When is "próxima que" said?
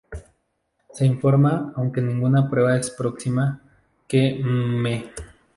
2.89-4.41